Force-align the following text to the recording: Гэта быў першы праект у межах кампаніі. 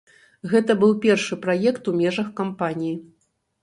Гэта 0.53 0.77
быў 0.85 0.95
першы 1.05 1.39
праект 1.45 1.83
у 1.95 1.97
межах 2.01 2.35
кампаніі. 2.43 2.95